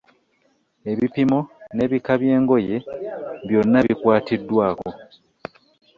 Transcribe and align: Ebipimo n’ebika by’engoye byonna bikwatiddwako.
Ebipimo 0.91 1.39
n’ebika 1.75 2.13
by’engoye 2.21 2.75
byonna 3.47 3.79
bikwatiddwako. 3.85 4.87